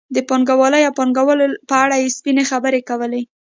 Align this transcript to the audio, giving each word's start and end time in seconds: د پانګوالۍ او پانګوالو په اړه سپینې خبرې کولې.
د 0.15 0.17
پانګوالۍ 0.29 0.81
او 0.85 0.93
پانګوالو 0.99 1.45
په 1.69 1.75
اړه 1.83 1.95
سپینې 2.17 2.43
خبرې 2.51 2.81
کولې. 2.89 3.21